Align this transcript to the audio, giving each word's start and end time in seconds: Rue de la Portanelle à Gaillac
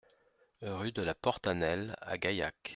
Rue 0.63 0.91
de 0.91 1.03
la 1.03 1.13
Portanelle 1.13 1.95
à 2.01 2.17
Gaillac 2.17 2.69